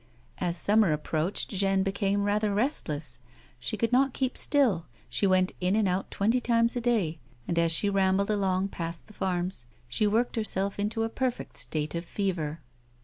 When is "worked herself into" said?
10.07-11.03